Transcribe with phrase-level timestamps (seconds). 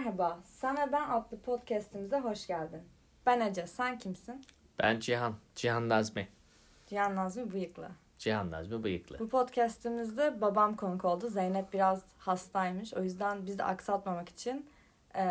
[0.00, 2.80] Merhaba, Sen ve Ben adlı podcastimize hoş geldin.
[3.26, 4.44] Ben Ece, sen kimsin?
[4.78, 6.28] Ben Cihan, Cihan Nazmi.
[6.86, 7.88] Cihan Nazmi Bıyıklı.
[8.18, 9.18] Cihan Nazmi Bıyıklı.
[9.18, 11.28] Bu podcastimizde babam konuk oldu.
[11.28, 12.94] Zeynep biraz hastaymış.
[12.94, 14.66] O yüzden biz de aksatmamak için
[15.16, 15.22] e,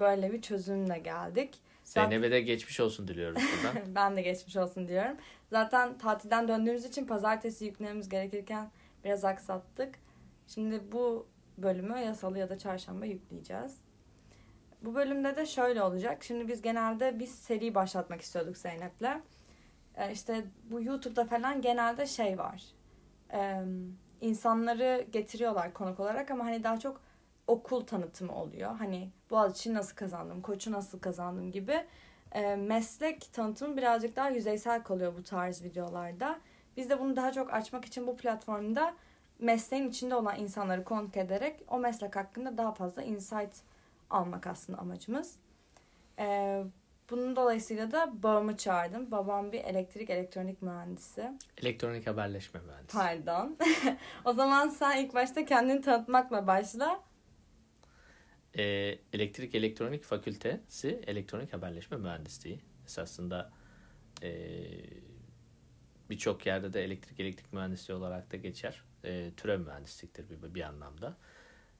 [0.00, 1.60] böyle bir çözümle geldik.
[1.84, 3.94] Zeynep'e de geçmiş olsun diliyoruz buradan.
[3.94, 5.16] ben de geçmiş olsun diyorum.
[5.50, 8.70] Zaten tatilden döndüğümüz için pazartesi yüklememiz gerekirken
[9.04, 9.94] biraz aksattık.
[10.46, 11.26] Şimdi bu
[11.58, 13.85] bölümü ya salı ya da çarşamba yükleyeceğiz.
[14.82, 16.24] Bu bölümde de şöyle olacak.
[16.24, 19.20] Şimdi biz genelde bir seri başlatmak istiyorduk Zeynep'le.
[19.96, 22.62] Ee, işte bu YouTube'da falan genelde şey var.
[23.32, 23.62] Ee,
[24.20, 27.00] insanları getiriyorlar konuk olarak ama hani daha çok
[27.46, 28.76] okul tanıtımı oluyor.
[28.76, 31.84] Hani Boğaziçi nasıl kazandım, Koç'u nasıl kazandım gibi.
[32.32, 36.40] Ee, meslek tanıtımı birazcık daha yüzeysel kalıyor bu tarz videolarda.
[36.76, 38.94] Biz de bunu daha çok açmak için bu platformda
[39.38, 43.56] mesleğin içinde olan insanları konuk ederek o meslek hakkında daha fazla insight
[44.10, 45.36] almak aslında amacımız.
[46.18, 46.64] Ee,
[47.10, 49.10] bunun dolayısıyla da babamı çağırdım.
[49.10, 51.32] Babam bir elektrik elektronik mühendisi.
[51.58, 52.98] Elektronik haberleşme mühendisi.
[52.98, 53.58] Pardon.
[54.24, 57.02] o zaman sen ilk başta kendini tanıtmakla başla.
[58.58, 62.60] Ee, elektrik elektronik fakültesi elektronik haberleşme mühendisliği.
[62.84, 63.52] Esasında
[64.22, 64.30] e,
[66.10, 68.82] birçok yerde de elektrik elektrik mühendisliği olarak da geçer.
[69.04, 71.16] E, türev mühendisliktir bir, bir anlamda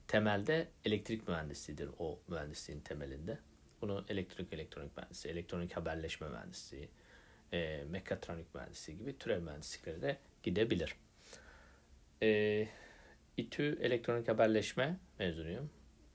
[0.09, 3.39] temelde elektrik mühendisliğidir o mühendisliğin temelinde.
[3.81, 6.89] Bunu elektrik elektronik mühendisliği, elektronik haberleşme mühendisliği,
[7.53, 10.97] e, mekatronik mühendisliği gibi türev mühendislikleri de gidebilir.
[12.23, 12.69] E,
[13.37, 15.71] İTÜ elektronik haberleşme mezunuyum.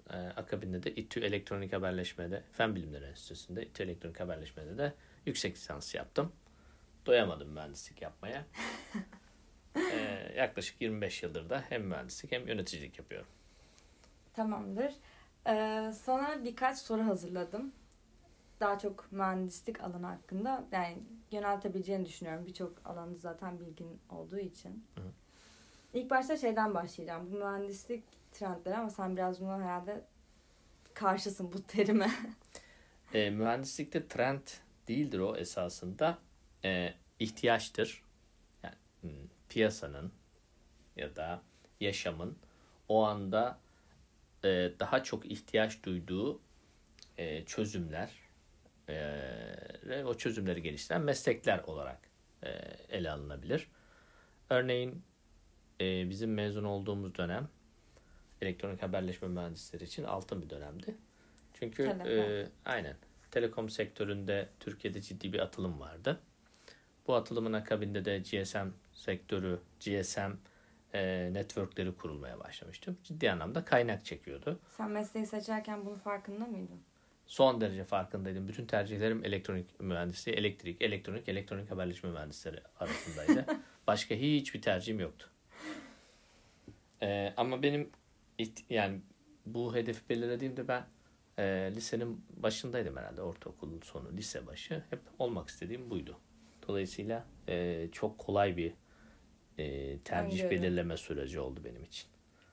[0.09, 4.93] E, akabinde de İTÜ elektronik haberleşmede, Fen Bilimleri Enstitüsü'nde İTÜ elektronik haberleşmede de
[5.25, 6.31] yüksek lisans yaptım.
[7.05, 8.45] Doyamadım mühendislik yapmaya.
[9.75, 13.27] e, yaklaşık 25 yıldır da hem mühendislik hem yöneticilik yapıyorum.
[14.33, 14.93] Tamamdır.
[15.47, 17.71] Ee, sana birkaç soru hazırladım.
[18.59, 20.63] Daha çok mühendislik alanı hakkında.
[20.71, 20.97] Yani
[21.31, 22.45] yöneltebileceğini düşünüyorum.
[22.45, 24.85] Birçok alanda zaten bilgin olduğu için.
[24.95, 25.01] Hı.
[25.93, 27.31] İlk başta şeyden başlayacağım.
[27.31, 30.05] Bu mühendislik trendleri ama sen biraz buna herhalde
[30.93, 32.11] karşısın bu terime.
[33.13, 34.47] e, mühendislikte trend
[34.87, 36.17] değildir o esasında.
[36.65, 38.03] E, ihtiyaçtır.
[38.63, 40.11] Yani hmm, piyasanın
[40.95, 41.41] ya da
[41.79, 42.37] yaşamın
[42.87, 43.59] o anda
[44.43, 46.41] e, daha çok ihtiyaç duyduğu
[47.17, 48.09] e, çözümler
[48.89, 48.95] e,
[49.85, 51.99] ve o çözümleri geliştiren meslekler olarak
[52.43, 52.49] e,
[52.89, 53.67] ele alınabilir.
[54.49, 55.03] Örneğin
[55.81, 57.49] e, bizim mezun olduğumuz dönem
[58.41, 60.95] elektronik haberleşme mühendisleri için altın bir dönemdi.
[61.53, 62.95] Çünkü e, aynen
[63.31, 66.19] telekom sektöründe Türkiye'de ciddi bir atılım vardı.
[67.07, 70.31] Bu atılımın akabinde de GSM sektörü, GSM
[70.93, 72.97] e, networkleri kurulmaya başlamıştım.
[73.03, 74.59] Ciddi anlamda kaynak çekiyordu.
[74.77, 76.81] Sen mesleği seçerken bunun farkında mıydın?
[77.25, 78.47] Son derece farkındaydım.
[78.47, 83.45] Bütün tercihlerim elektronik mühendisliği, elektrik, elektronik, elektronik haberleşme mühendisleri arasındaydı.
[83.87, 85.29] Başka hiçbir tercihim yoktu.
[87.01, 87.89] Ee, ama benim
[88.69, 89.01] yani
[89.45, 90.83] bu hedefi belirlediğimde ben
[91.37, 93.21] e, lisenin başındaydım herhalde.
[93.21, 94.83] Ortaokulun sonu, lise başı.
[94.89, 96.17] Hep olmak istediğim buydu.
[96.67, 98.73] Dolayısıyla e, çok kolay bir
[99.57, 102.09] e, tercih belirleme süreci oldu benim için.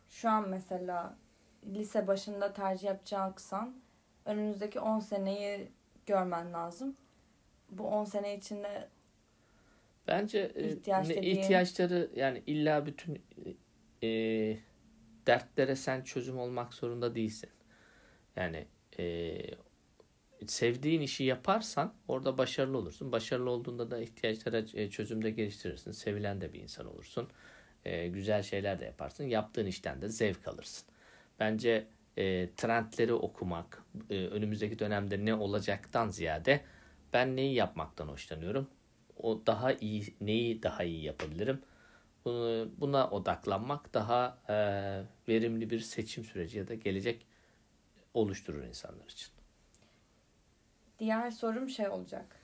[0.09, 1.17] Şu an mesela
[1.67, 3.81] lise başında tercih yapacaksan
[4.25, 5.69] önümüzdeki 10 seneyi
[6.07, 6.97] görmen lazım.
[7.71, 8.89] Bu 10 sene içinde
[10.09, 11.37] bence e, ihtiyaç dediğin...
[11.37, 13.23] ihtiyaçları yani illa bütün
[14.03, 14.09] e,
[15.27, 17.51] dertlere sen çözüm olmak zorunda değilsin.
[18.37, 18.67] Yani
[18.99, 19.37] e,
[20.47, 23.13] sevdiğin işi yaparsan orada başarılı olursun.
[23.13, 25.93] Başarılı olduğunda da ihtiyaçlara e, çözümde geliştirirsin.
[25.93, 27.29] Sevilen de bir insan olursun.
[27.85, 29.25] E, güzel şeyler de yaparsın.
[29.25, 30.89] Yaptığın işten de zevk alırsın.
[31.41, 36.61] Bence e, trendleri okumak, önümüzdeki dönemde ne olacaktan ziyade
[37.13, 38.71] ben neyi yapmaktan hoşlanıyorum.
[39.17, 41.63] O daha iyi, neyi daha iyi yapabilirim?
[42.81, 44.39] Buna odaklanmak daha
[45.29, 47.27] verimli bir seçim süreci ya da gelecek
[48.15, 49.38] oluşturur insanlar için.
[50.99, 52.37] Diğer sorum şey olacak.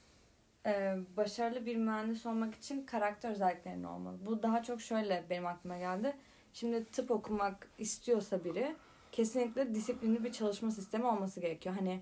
[0.67, 4.19] Ee, başarılı bir mühendis olmak için karakter özelliklerinin olmalı.
[4.27, 6.17] Bu daha çok şöyle benim aklıma geldi.
[6.53, 8.77] Şimdi tıp okumak istiyorsa biri
[9.13, 11.75] kesinlikle disiplinli bir çalışma sistemi olması gerekiyor.
[11.79, 12.01] Hani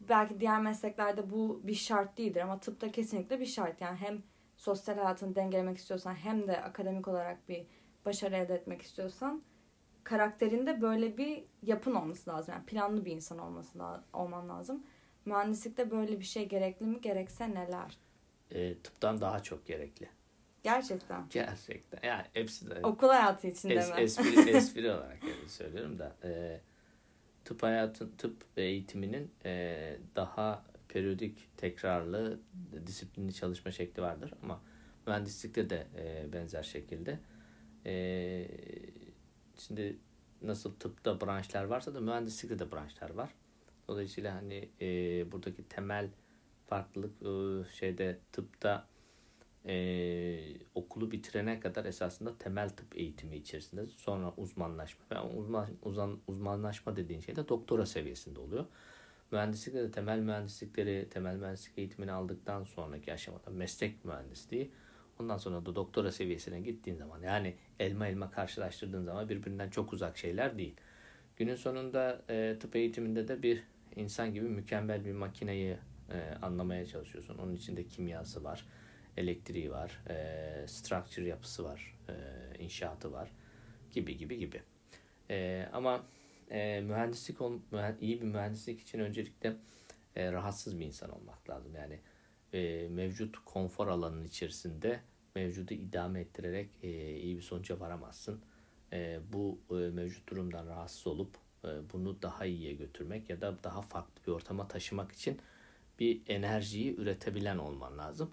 [0.00, 3.80] belki diğer mesleklerde bu bir şart değildir ama tıpta kesinlikle bir şart.
[3.80, 4.22] Yani hem
[4.56, 7.66] sosyal hayatını dengelemek istiyorsan hem de akademik olarak bir
[8.06, 9.42] başarı elde etmek istiyorsan
[10.04, 12.54] karakterinde böyle bir yapın olması lazım.
[12.54, 13.78] Yani planlı bir insan olması
[14.12, 14.86] olman lazım.
[15.24, 17.00] Mühendislikte böyle bir şey gerekli mi?
[17.00, 17.98] Gerekse neler?
[18.50, 20.08] E, tıptan daha çok gerekli.
[20.62, 21.26] Gerçekten.
[21.30, 22.08] Gerçekten.
[22.08, 22.80] Yani hepsi de.
[22.82, 24.00] Okul hayatı içinde es, mi?
[24.00, 26.16] Espri, espri olarak yani söylüyorum da.
[26.24, 26.60] E,
[27.44, 32.40] tıp hayatın tıp eğitiminin e, daha periyodik tekrarlı
[32.86, 34.60] disiplinli çalışma şekli vardır ama
[35.06, 37.18] mühendislikte de e, benzer şekilde
[37.86, 38.48] e,
[39.58, 39.96] şimdi
[40.42, 43.30] nasıl tıpta branşlar varsa da mühendislikte de branşlar var.
[43.88, 44.86] Dolayısıyla hani e,
[45.32, 46.08] buradaki temel
[46.66, 48.86] farklılık e, şeyde tıpta
[49.66, 50.38] e,
[50.74, 57.20] okulu bitirene kadar esasında temel tıp eğitimi içerisinde sonra uzmanlaşma ve uzman, uzman, uzmanlaşma dediğin
[57.20, 58.66] şey de doktora seviyesinde oluyor.
[59.30, 64.70] Mühendislikte de temel mühendislikleri, temel mühendislik eğitimini aldıktan sonraki aşamada meslek mühendisliği
[65.20, 70.18] ondan sonra da doktora seviyesine gittiğin zaman yani elma elma karşılaştırdığın zaman birbirinden çok uzak
[70.18, 70.74] şeyler değil.
[71.36, 73.62] Günün sonunda e, tıp eğitiminde de bir
[73.96, 75.76] insan gibi mükemmel bir makineyi
[76.10, 77.38] e, anlamaya çalışıyorsun.
[77.38, 78.66] Onun içinde kimyası var,
[79.16, 82.14] elektriği var, e, structure yapısı var, e,
[82.58, 83.30] inşaatı var
[83.90, 84.62] gibi gibi gibi.
[85.30, 86.06] E, ama
[86.50, 87.60] e, mühendislik ol,
[88.00, 89.56] iyi bir mühendislik için öncelikle
[90.16, 91.74] e, rahatsız bir insan olmak lazım.
[91.74, 92.00] Yani
[92.52, 95.00] e, mevcut konfor alanının içerisinde
[95.34, 98.40] mevcudu idame ettirerek e, iyi bir sonuca varamazsın.
[98.92, 101.36] E, bu e, mevcut durumdan rahatsız olup
[101.92, 105.40] bunu daha iyiye götürmek ya da daha farklı bir ortama taşımak için
[105.98, 108.30] bir enerjiyi üretebilen olman lazım.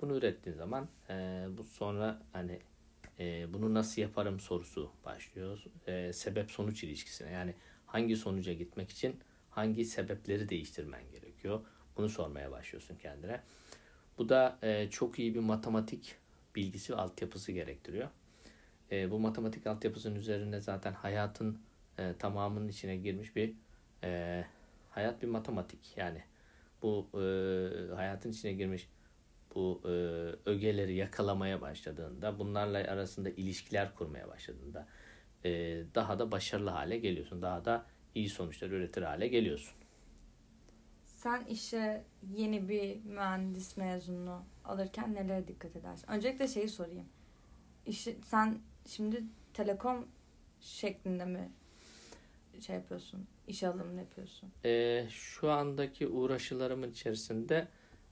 [0.00, 2.60] Bunu ürettiğin zaman e, bu sonra hani
[3.18, 5.64] e, bunu nasıl yaparım sorusu başlıyor.
[5.86, 7.54] E, sebep sonuç ilişkisine yani
[7.86, 11.60] hangi sonuca gitmek için hangi sebepleri değiştirmen gerekiyor.
[11.96, 13.40] Bunu sormaya başlıyorsun kendine.
[14.18, 16.16] Bu da e, çok iyi bir matematik
[16.56, 18.08] bilgisi ve altyapısı gerektiriyor.
[18.92, 21.58] E, bu matematik altyapısının üzerinde zaten hayatın
[21.98, 23.54] e, tamamının içine girmiş bir
[24.04, 24.44] e,
[24.90, 26.24] hayat bir matematik yani
[26.82, 28.88] bu e, hayatın içine girmiş
[29.54, 29.88] bu e,
[30.50, 34.88] ögeleri yakalamaya başladığında, bunlarla arasında ilişkiler kurmaya başladığında
[35.44, 35.50] e,
[35.94, 37.42] daha da başarılı hale geliyorsun.
[37.42, 39.74] Daha da iyi sonuçlar üretir hale geliyorsun.
[41.04, 42.04] Sen işe
[42.36, 46.10] yeni bir mühendis mezununu alırken nelere dikkat edersin?
[46.10, 47.08] Öncelikle şeyi sorayım.
[47.86, 49.22] İşi, sen şimdi
[49.54, 50.08] telekom
[50.60, 51.52] şeklinde mi
[52.60, 53.26] şey yapıyorsun?
[53.46, 54.52] İş alımını yapıyorsun?
[54.64, 57.68] E, şu andaki uğraşılarımın içerisinde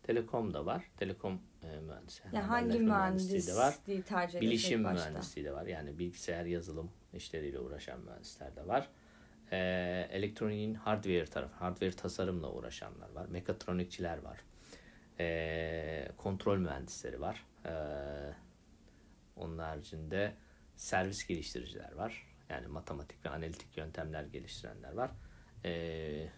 [0.09, 0.91] Telekom da var.
[0.97, 2.23] Telekom e, mühendisi.
[2.33, 3.75] Yani hangi mühendisliği de var.
[4.07, 5.67] tercih Bilişim mühendisliği de var.
[5.67, 8.89] Yani bilgisayar yazılım işleriyle uğraşan mühendisler de var.
[9.53, 9.59] E,
[10.11, 13.27] elektroniğin hardware tarafı, hardware tasarımla uğraşanlar var.
[13.27, 14.39] Mekatronikçiler var.
[15.21, 17.47] E, kontrol mühendisleri var.
[17.67, 17.73] E,
[19.37, 20.33] onun haricinde
[20.77, 22.28] servis geliştiriciler var.
[22.51, 25.11] Yani matematik ve analitik yöntemler geliştirenler var.
[25.65, 26.29] E,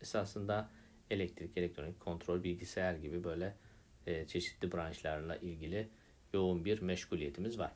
[0.00, 0.70] esasında
[1.10, 3.54] elektrik, elektronik, kontrol, bilgisayar gibi böyle
[4.06, 5.88] e, çeşitli branşlarla ilgili
[6.32, 7.72] yoğun bir meşguliyetimiz var.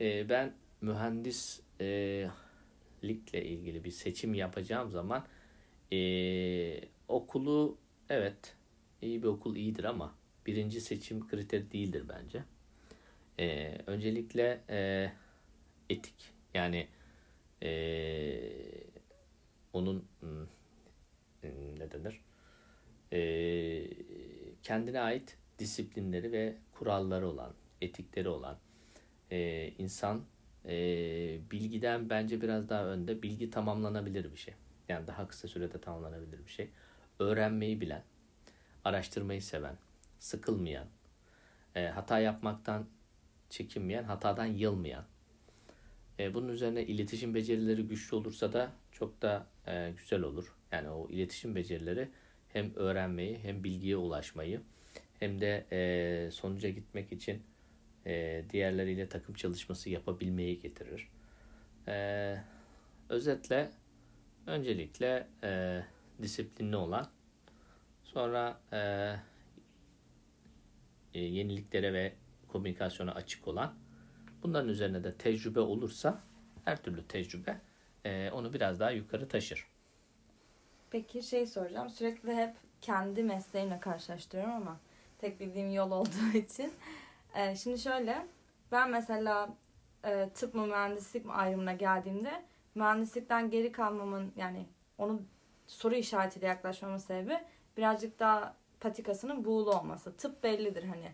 [0.00, 2.30] E, ben mühendislikle
[3.44, 5.26] ilgili bir seçim yapacağım zaman
[5.92, 7.78] e, okulu
[8.08, 8.56] evet
[9.02, 10.14] iyi bir okul iyidir ama
[10.46, 12.44] birinci seçim kriteri değildir bence.
[13.38, 15.10] E, öncelikle e,
[15.90, 16.88] etik yani
[17.62, 17.70] e,
[19.72, 20.46] onun hmm,
[21.78, 22.20] ne denir?
[23.14, 23.90] e,
[24.62, 28.58] kendine ait disiplinleri ve kuralları olan, etikleri olan
[29.30, 30.24] e, insan
[30.64, 30.76] e,
[31.50, 33.22] bilgiden bence biraz daha önde.
[33.22, 34.54] Bilgi tamamlanabilir bir şey.
[34.88, 36.70] Yani daha kısa sürede tamamlanabilir bir şey.
[37.18, 38.02] Öğrenmeyi bilen,
[38.84, 39.76] araştırmayı seven,
[40.18, 40.86] sıkılmayan,
[41.74, 42.86] e, hata yapmaktan
[43.50, 45.04] çekinmeyen, hatadan yılmayan.
[46.18, 50.54] E, bunun üzerine iletişim becerileri güçlü olursa da çok da e, güzel olur.
[50.72, 52.08] Yani o iletişim becerileri
[52.48, 54.60] hem öğrenmeyi hem bilgiye ulaşmayı
[55.20, 57.42] hem de e, sonuca gitmek için
[58.50, 61.08] diğerleriyle takım çalışması yapabilmeyi getirir.
[63.08, 63.70] Özetle
[64.46, 65.26] öncelikle
[66.22, 67.10] disiplinli olan
[68.04, 68.60] sonra
[71.14, 72.12] yeniliklere ve
[72.48, 73.74] komünikasyona açık olan
[74.44, 76.20] bunların üzerine de tecrübe olursa
[76.64, 77.60] her türlü tecrübe
[78.04, 79.66] e, onu biraz daha yukarı taşır.
[80.90, 81.90] Peki şey soracağım.
[81.90, 84.80] Sürekli hep kendi mesleğimle karşılaştırıyorum ama
[85.18, 86.72] tek bildiğim yol olduğu için.
[87.34, 88.26] Ee, şimdi şöyle
[88.72, 89.48] ben mesela
[90.04, 92.42] e, tıp mı mühendislik mi ayrımına geldiğimde
[92.74, 94.66] mühendislikten geri kalmamın yani
[94.98, 95.22] onu
[95.66, 97.38] soru işaretiyle yaklaşmamın sebebi
[97.76, 100.16] birazcık daha patikasının buğulu olması.
[100.16, 101.12] Tıp bellidir hani.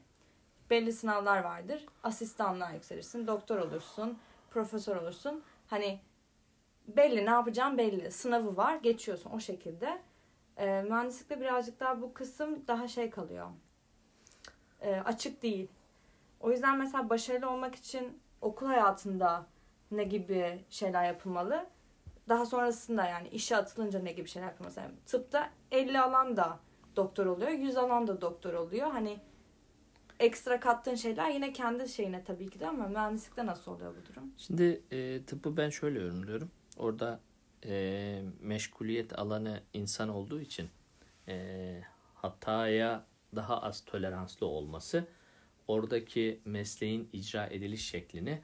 [0.71, 1.87] Belli sınavlar vardır.
[2.03, 4.19] Asistanlığa yükselirsin, doktor olursun,
[4.51, 5.43] profesör olursun.
[5.67, 6.01] Hani
[6.89, 8.11] belli ne yapacağım belli.
[8.11, 10.03] Sınavı var geçiyorsun o şekilde.
[10.57, 13.47] E, mühendislikte birazcık daha bu kısım daha şey kalıyor.
[14.81, 15.69] E, açık değil.
[16.41, 19.47] O yüzden mesela başarılı olmak için okul hayatında
[19.91, 21.67] ne gibi şeyler yapılmalı?
[22.31, 24.91] daha sonrasında yani işe atılınca ne gibi şeyler yapıyor mesela.
[25.07, 26.59] Tıpta 50 alan da
[26.97, 28.91] doktor oluyor, 100 alan da doktor oluyor.
[28.91, 29.21] Hani
[30.21, 34.33] ekstra kattığın şeyler yine kendi şeyine tabii ki de ama mühendislikte nasıl oluyor bu durum?
[34.37, 36.51] Şimdi e, tıbbı ben şöyle yorumluyorum.
[36.77, 37.21] Orada
[37.67, 40.69] e, meşguliyet alanı insan olduğu için
[41.29, 41.81] e,
[42.15, 43.05] hataya
[43.37, 45.05] daha az toleranslı olması
[45.69, 48.43] oradaki mesleğin icra ediliş şeklini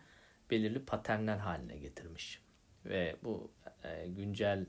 [0.50, 2.42] belirli paternler haline getirmiş.
[2.85, 3.50] Ve bu
[3.85, 4.66] e, güncel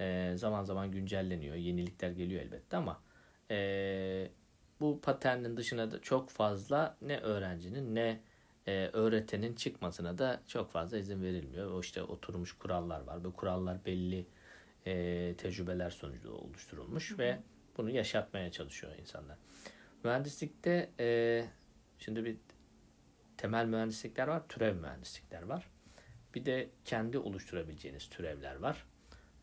[0.00, 1.56] e, zaman zaman güncelleniyor.
[1.56, 3.02] Yenilikler geliyor elbette ama
[3.50, 4.30] e,
[4.80, 8.20] bu paternin dışına da çok fazla ne öğrencinin ne
[8.66, 11.70] e, öğretenin çıkmasına da çok fazla izin verilmiyor.
[11.70, 13.24] O işte oturmuş kurallar var.
[13.24, 14.26] Bu kurallar belli
[14.86, 17.38] e, tecrübeler sonucu oluşturulmuş ve
[17.76, 19.36] bunu yaşatmaya çalışıyor insanlar.
[20.04, 21.44] Mühendislikte e,
[21.98, 22.36] şimdi bir
[23.36, 25.70] temel mühendislikler var, türev mühendislikler var.
[26.34, 28.86] Bir de kendi oluşturabileceğiniz türevler var.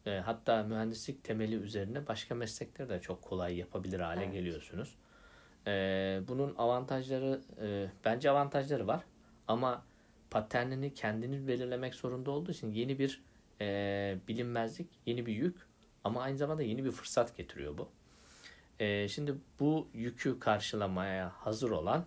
[0.06, 4.34] E, hatta mühendislik temeli üzerine başka meslekleri de çok kolay yapabilir hale evet.
[4.34, 4.96] geliyorsunuz.
[5.68, 9.04] E, bunun avantajları, e, bence avantajları var.
[9.48, 9.86] Ama
[10.30, 13.22] paternini kendiniz belirlemek zorunda olduğu için yeni bir
[13.62, 15.68] e, bilinmezlik, yeni bir yük
[16.04, 17.90] ama aynı zamanda yeni bir fırsat getiriyor bu.
[18.80, 22.06] E, şimdi bu yükü karşılamaya hazır olan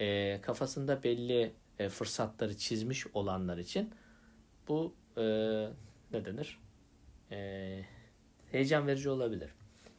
[0.00, 3.94] e, kafasında belli e, fırsatları çizmiş olanlar için
[4.68, 5.22] bu e,
[6.12, 6.58] ne denir?
[7.30, 7.84] E,
[8.52, 9.50] heyecan verici olabilir.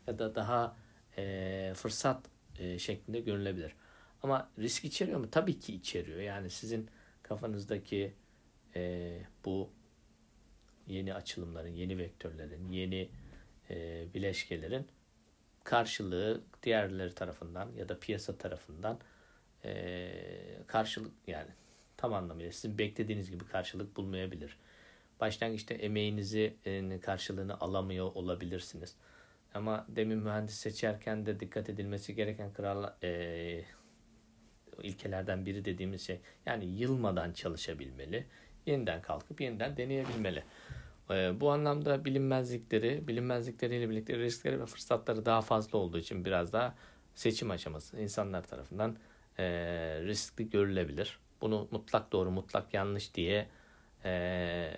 [0.07, 0.75] Ya da daha
[1.17, 2.25] e, fırsat
[2.60, 3.75] e, şeklinde görülebilir.
[4.24, 5.27] Ama risk içeriyor mu?
[5.31, 6.20] Tabii ki içeriyor.
[6.20, 6.89] Yani sizin
[7.24, 8.13] kafanızdaki
[8.75, 9.12] e,
[9.46, 9.70] bu
[10.88, 13.10] yeni açılımların, yeni vektörlerin, yeni
[13.70, 14.88] e, bileşkelerin
[15.63, 19.00] karşılığı diğerleri tarafından ya da piyasa tarafından
[19.65, 20.12] e,
[20.67, 21.50] karşılık yani
[21.98, 24.58] tam anlamıyla sizin beklediğiniz gibi karşılık bulmayabilir.
[25.20, 26.55] Başlangıçta emeğinizi
[27.01, 28.96] karşılığını alamıyor olabilirsiniz.
[29.53, 33.63] Ama demin mühendis seçerken de dikkat edilmesi gereken kral e,
[34.84, 38.25] ilkelerden biri dediğimiz şey yani yılmadan çalışabilmeli.
[38.65, 40.43] Yeniden kalkıp yeniden deneyebilmeli.
[41.10, 46.75] E, bu anlamda bilinmezlikleri, bilinmezlikleriyle birlikte riskleri ve fırsatları daha fazla olduğu için biraz daha
[47.15, 48.98] seçim aşaması insanlar tarafından
[49.38, 49.43] e,
[50.01, 51.20] riskli görülebilir.
[51.41, 53.48] Bunu mutlak doğru, mutlak yanlış diye
[54.05, 54.72] e,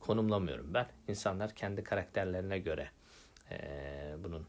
[0.00, 0.86] konumlamıyorum ben.
[1.08, 2.90] İnsanlar kendi karakterlerine göre
[3.50, 4.46] e, bunun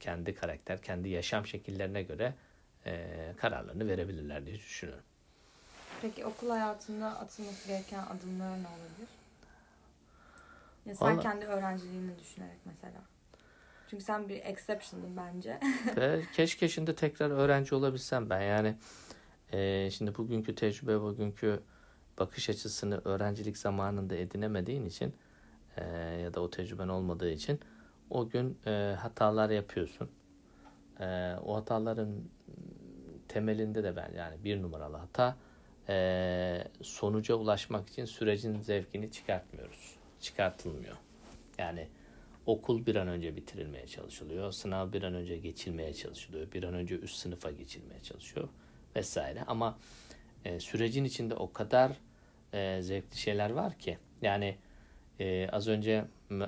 [0.00, 2.34] kendi karakter, kendi yaşam şekillerine göre
[2.86, 5.04] e, kararlarını verebilirler diye düşünüyorum.
[6.02, 9.08] Peki okul hayatında atılması gereken adımlar ne olabilir?
[10.86, 11.22] Ya sen Vallahi...
[11.22, 13.00] kendi öğrenciliğini düşünerek mesela.
[13.90, 15.60] Çünkü sen bir exception'dın bence.
[16.32, 18.40] Keşke şimdi tekrar öğrenci olabilsem ben.
[18.40, 18.76] Yani
[19.52, 21.62] e, şimdi bugünkü tecrübe, bugünkü
[22.18, 25.14] bakış açısını öğrencilik zamanında edinemediğin için
[25.76, 25.84] e,
[26.22, 27.60] ya da o tecrüben olmadığı için
[28.10, 30.10] o gün e, hatalar yapıyorsun.
[31.00, 32.14] E, o hataların
[33.28, 35.36] temelinde de ben yani bir numaralı hata
[35.88, 39.96] e, sonuca ulaşmak için sürecin zevkini çıkartmıyoruz.
[40.20, 40.96] Çıkartılmıyor.
[41.58, 41.88] Yani
[42.46, 44.52] okul bir an önce bitirilmeye çalışılıyor.
[44.52, 46.52] Sınav bir an önce geçilmeye çalışılıyor.
[46.52, 48.48] Bir an önce üst sınıfa geçilmeye çalışıyor
[48.96, 49.44] vesaire.
[49.46, 49.78] Ama
[50.44, 51.92] e, sürecin içinde o kadar
[52.52, 54.56] e, zevkli şeyler var ki yani
[55.20, 56.04] e, az önce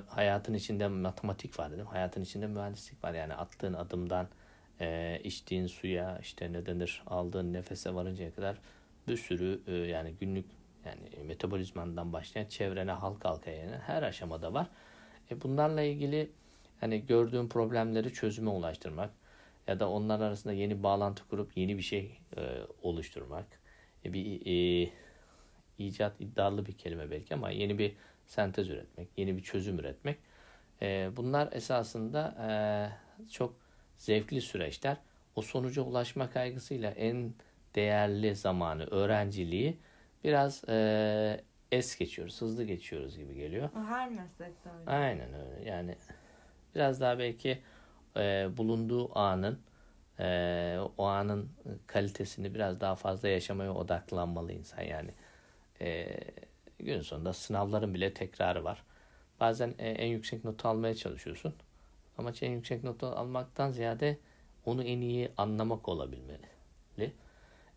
[0.07, 1.85] hayatın içinde matematik var dedim.
[1.85, 3.13] Hayatın içinde mühendislik var.
[3.13, 4.27] Yani attığın adımdan
[4.81, 8.57] e, içtiğin suya işte ne denir aldığın nefese varıncaya kadar
[9.07, 10.45] bir sürü e, yani günlük
[10.85, 14.67] yani metabolizmandan başlayan çevrene halk halka yani her aşamada var.
[15.31, 16.29] E, bunlarla ilgili
[16.79, 19.09] hani gördüğün problemleri çözüme ulaştırmak
[19.67, 22.41] ya da onlar arasında yeni bağlantı kurup yeni bir şey e,
[22.81, 23.45] oluşturmak.
[24.05, 24.89] E, bir e,
[25.77, 27.93] icat iddialı bir kelime belki ama yeni bir
[28.25, 30.17] sentez üretmek, yeni bir çözüm üretmek.
[30.81, 33.53] E, bunlar esasında e, çok
[33.97, 34.97] zevkli süreçler.
[35.35, 37.33] O sonuca ulaşma kaygısıyla en
[37.75, 39.77] değerli zamanı, öğrenciliği
[40.23, 43.69] biraz e, es geçiyoruz, hızlı geçiyoruz gibi geliyor.
[43.87, 44.91] Her meslekte öyle.
[44.91, 45.69] Aynen öyle.
[45.69, 45.95] Yani
[46.75, 47.59] biraz daha belki
[48.17, 49.59] e, bulunduğu anın
[50.19, 51.49] e, o anın
[51.87, 55.11] kalitesini biraz daha fazla yaşamaya odaklanmalı insan yani.
[55.81, 56.17] E,
[56.85, 58.83] gün sonunda sınavların bile tekrarı var.
[59.39, 61.53] Bazen e, en yüksek notu almaya çalışıyorsun.
[62.17, 64.17] Amaç en yüksek notu almaktan ziyade
[64.65, 66.53] onu en iyi anlamak olabilmeli.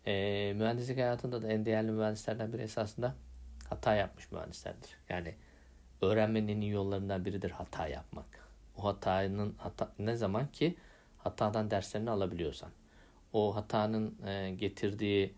[0.07, 3.15] E, mühendislik hayatında da en değerli mühendislerden biri esasında
[3.69, 4.89] hata yapmış mühendislerdir.
[5.09, 5.35] Yani
[6.01, 8.25] öğrenmenin en iyi yollarından biridir hata yapmak.
[8.77, 10.75] O hatanın hata, ne zaman ki
[11.17, 12.69] hatadan derslerini alabiliyorsan,
[13.33, 15.33] o hatanın e, getirdiği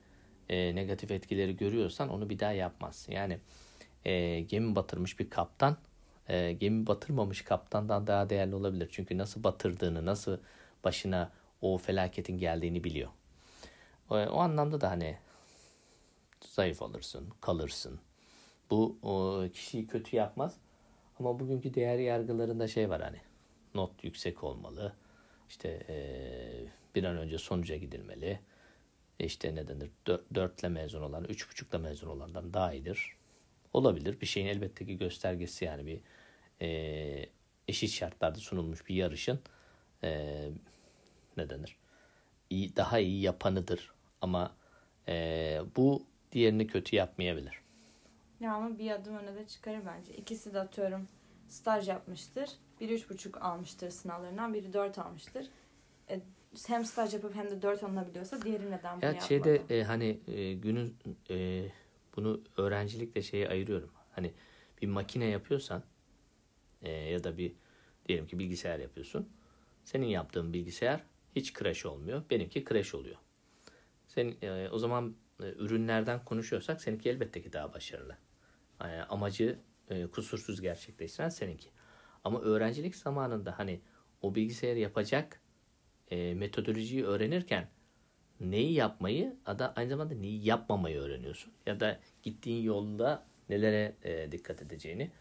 [0.49, 3.11] e, negatif etkileri görüyorsan onu bir daha yapmazsın.
[3.11, 3.39] Yani
[4.05, 5.77] e, gemi batırmış bir kaptan
[6.29, 8.89] e, gemi batırmamış kaptandan daha değerli olabilir.
[8.91, 10.37] Çünkü nasıl batırdığını, nasıl
[10.83, 13.09] başına o felaketin geldiğini biliyor.
[14.09, 15.17] O, o anlamda da hani
[16.41, 17.99] zayıf alırsın, kalırsın.
[18.69, 20.57] Bu o, kişiyi kötü yapmaz.
[21.19, 23.21] Ama bugünkü değer yargılarında şey var hani
[23.75, 24.93] not yüksek olmalı.
[25.49, 25.97] İşte e,
[26.95, 28.39] bir an önce sonuca gidilmeli.
[29.19, 29.91] İşte ne denir?
[30.35, 33.15] Dörtle mezun olan, üç buçukla mezun olandan daha iyidir.
[33.73, 34.21] Olabilir.
[34.21, 35.99] Bir şeyin elbette ki göstergesi yani bir
[36.61, 37.29] e,
[37.67, 39.39] eşit şartlarda sunulmuş bir yarışın
[40.03, 40.49] e,
[41.37, 41.75] ne denir?
[42.49, 43.91] İyi, daha iyi yapanıdır.
[44.21, 44.55] Ama
[45.07, 47.61] e, bu diğerini kötü yapmayabilir.
[48.39, 50.13] Ya ama bir adım öne de çıkarır bence.
[50.13, 51.07] İkisi de atıyorum
[51.47, 52.49] staj yapmıştır.
[52.79, 54.53] Biri üç buçuk almıştır sınavlarından.
[54.53, 55.47] Biri dört almıştır.
[56.09, 56.19] E,
[56.67, 59.27] hem staj yapıp hem de dört alınabiliyorsa diğeri neden bunu ya yapmadı?
[59.27, 60.97] Şeyde, e, hani e, günün
[61.29, 61.65] e,
[62.15, 63.91] bunu öğrencilikle şeye ayırıyorum.
[64.11, 64.33] Hani
[64.81, 65.83] bir makine yapıyorsan
[66.81, 67.53] e, ya da bir
[68.07, 69.29] diyelim ki bilgisayar yapıyorsun.
[69.83, 71.03] Senin yaptığın bilgisayar
[71.35, 72.23] hiç crash olmuyor.
[72.29, 73.17] Benimki crash oluyor.
[74.07, 78.17] Sen e, o zaman e, ürünlerden konuşuyorsak seninki elbette ki daha başarılı.
[78.81, 81.69] Yani amacı e, kusursuz gerçekleştiren seninki.
[82.23, 83.81] Ama öğrencilik zamanında hani
[84.21, 85.41] o bilgisayarı yapacak
[86.11, 87.67] e, metodolojiyi öğrenirken
[88.39, 91.53] neyi yapmayı da aynı zamanda neyi yapmamayı öğreniyorsun.
[91.65, 95.11] Ya da gittiğin yolda nelere e, dikkat edeceğini.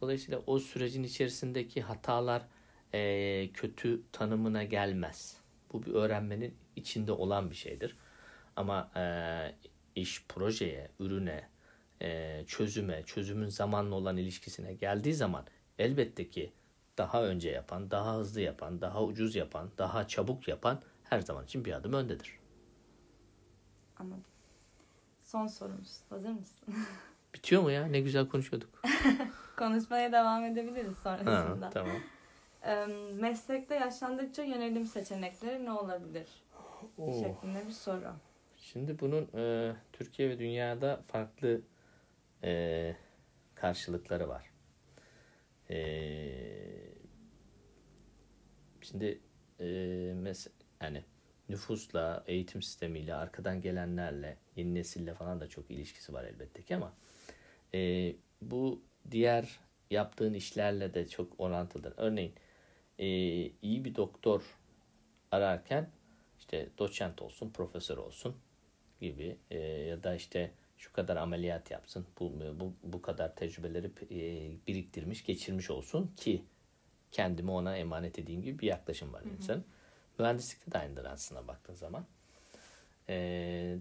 [0.00, 2.42] Dolayısıyla o sürecin içerisindeki hatalar
[2.94, 5.36] e, kötü tanımına gelmez.
[5.72, 7.96] Bu bir öğrenmenin içinde olan bir şeydir.
[8.56, 9.04] Ama e,
[9.94, 11.48] iş projeye, ürüne,
[12.02, 15.46] e, çözüme, çözümün zamanla olan ilişkisine geldiği zaman
[15.78, 16.52] elbette ki
[17.00, 21.64] daha önce yapan, daha hızlı yapan, daha ucuz yapan, daha çabuk yapan her zaman için
[21.64, 22.38] bir adım öndedir.
[23.98, 24.24] Anladım.
[25.24, 26.00] Son sorumuz.
[26.10, 26.74] Hazır mısın?
[27.34, 27.86] Bitiyor mu ya?
[27.86, 28.82] Ne güzel konuşuyorduk.
[29.56, 31.66] Konuşmaya devam edebiliriz sonrasında.
[31.66, 31.96] Ha, tamam.
[33.20, 36.28] meslekte yaşlandıkça yönelim seçenekleri ne olabilir?
[36.98, 37.22] Oo.
[37.22, 38.12] Şeklinde bir soru.
[38.56, 41.60] Şimdi bunun e, Türkiye ve dünyada farklı
[42.44, 42.96] e,
[43.54, 44.50] karşılıkları var.
[45.70, 46.89] E,
[48.90, 49.20] şimdi
[49.60, 49.66] e,
[50.82, 51.04] yani
[51.48, 56.92] nüfusla, eğitim sistemiyle, arkadan gelenlerle, yeni nesille falan da çok ilişkisi var elbette ki ama
[57.74, 61.94] e, bu diğer yaptığın işlerle de çok orantılıdır.
[61.96, 62.32] Örneğin
[62.98, 63.06] e,
[63.62, 64.42] iyi bir doktor
[65.30, 65.90] ararken
[66.38, 68.36] işte doçent olsun, profesör olsun
[69.00, 74.50] gibi e, ya da işte şu kadar ameliyat yapsın, bu bu, bu kadar tecrübeleri e,
[74.66, 76.44] biriktirmiş, geçirmiş olsun ki
[77.12, 79.64] kendimi ona emanet edeyim gibi bir yaklaşım var insan.
[80.18, 82.06] Mühendislikte de aynıdır aslında baktığın zaman.
[83.08, 83.14] E,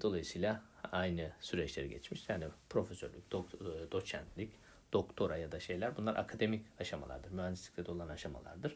[0.01, 0.61] dolayısıyla
[0.91, 2.29] aynı süreçleri geçmiş.
[2.29, 4.51] Yani profesörlük, do, e, doçentlik,
[4.93, 7.31] doktora ya da şeyler bunlar akademik aşamalardır.
[7.31, 8.75] Mühendislikte de olan aşamalardır.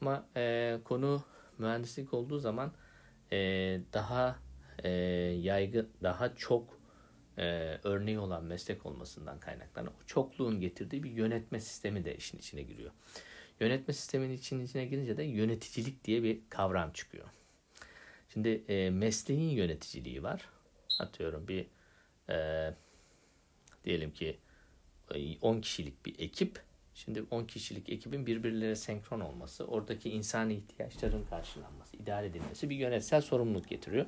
[0.00, 1.24] Ama e, konu
[1.58, 2.72] mühendislik olduğu zaman
[3.32, 3.38] e,
[3.92, 4.38] daha
[4.84, 4.90] e,
[5.40, 6.78] yaygın, daha çok
[7.38, 12.62] e, örneği olan meslek olmasından kaynaklanan o çokluğun getirdiği bir yönetme sistemi de işin içine
[12.62, 12.90] giriyor.
[13.60, 17.24] Yönetme sisteminin için içine girince de yöneticilik diye bir kavram çıkıyor.
[18.32, 20.48] Şimdi e, mesleğin yöneticiliği var.
[21.00, 21.66] Atıyorum bir
[22.30, 22.70] e,
[23.84, 24.38] diyelim ki
[25.42, 26.60] 10 kişilik bir ekip.
[26.94, 33.20] Şimdi 10 kişilik ekibin birbirlere senkron olması, oradaki insani ihtiyaçların karşılanması, idare edilmesi bir yönetsel
[33.20, 34.06] sorumluluk getiriyor.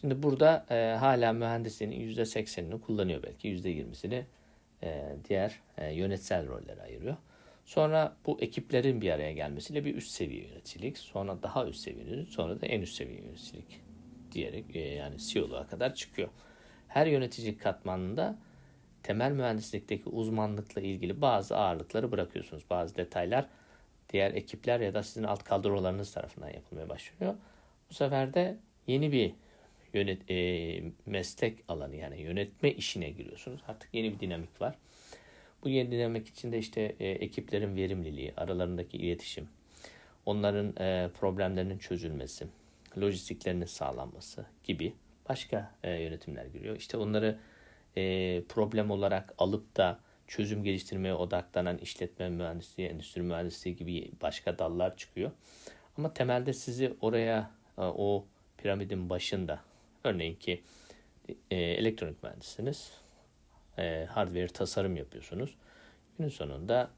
[0.00, 4.24] Şimdi burada e, hala mühendisliğinin %80'ini kullanıyor belki %20'sini
[4.82, 7.16] e, diğer e, yönetsel rollere ayırıyor.
[7.66, 12.60] Sonra bu ekiplerin bir araya gelmesiyle bir üst seviye yöneticilik, sonra daha üst seviye sonra
[12.60, 13.80] da en üst seviye yöneticilik
[14.32, 16.28] diyerek e, yani CEO'luğa kadar çıkıyor.
[16.88, 18.38] Her yönetici katmanında
[19.02, 22.64] temel mühendislikteki uzmanlıkla ilgili bazı ağırlıkları bırakıyorsunuz.
[22.70, 23.46] Bazı detaylar
[24.12, 27.34] diğer ekipler ya da sizin alt kadrolarınız tarafından yapılmaya başlıyor.
[27.90, 29.32] Bu sefer de yeni bir
[29.92, 33.60] yönet, e, meslek alanı yani yönetme işine giriyorsunuz.
[33.68, 34.74] Artık yeni bir dinamik var.
[35.64, 39.48] Bu yeni dinamik içinde işte e, ekiplerin verimliliği, aralarındaki iletişim,
[40.26, 42.46] onların e, problemlerinin çözülmesi,
[43.00, 44.92] lojistiklerinin sağlanması gibi
[45.28, 46.76] başka e, yönetimler giriyor.
[46.76, 47.38] İşte onları
[47.96, 54.96] e, problem olarak alıp da çözüm geliştirmeye odaklanan işletme mühendisliği, endüstri mühendisliği gibi başka dallar
[54.96, 55.30] çıkıyor.
[55.98, 58.24] Ama temelde sizi oraya e, o
[58.58, 59.60] piramidin başında
[60.04, 60.62] örneğin ki
[61.50, 62.92] e, elektronik mühendisiniz,
[63.78, 65.54] e, hardware tasarım yapıyorsunuz.
[66.18, 66.90] Günün sonunda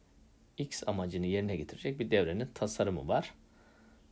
[0.59, 3.35] X amacını yerine getirecek bir devrenin tasarımı var.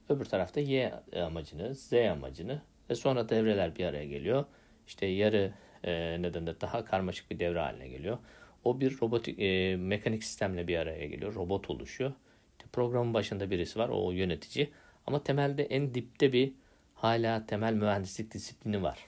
[0.08, 4.44] Öbür tarafta Y amacını, Z amacını ve sonra devreler bir araya geliyor.
[4.86, 5.52] İşte yarı
[5.84, 8.18] e, nedeniyle daha karmaşık bir devre haline geliyor.
[8.64, 11.34] o bir robotik e, mekanik sistemle bir araya geliyor.
[11.34, 12.12] Robot oluşuyor.
[12.52, 13.88] İşte programın başında birisi var.
[13.88, 14.70] O yönetici.
[15.06, 16.52] Ama temelde en dipte bir
[16.94, 18.98] hala temel mühendislik disiplini var.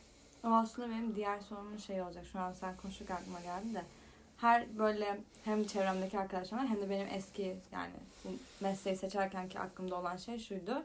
[0.49, 2.25] O aslında benim diğer sorumun şey olacak.
[2.33, 3.83] Şu an sen konuşurken aklıma geldi de.
[4.37, 7.91] Her böyle hem çevremdeki arkadaşlarım hem de benim eski yani
[8.61, 10.83] mesleği seçerken ki aklımda olan şey şuydu.